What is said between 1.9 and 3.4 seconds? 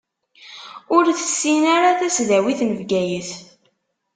tasdawit n Bgayet.